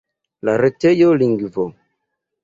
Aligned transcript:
La 0.47 0.53
retejo 0.61 1.09
lingvo. 1.23 1.67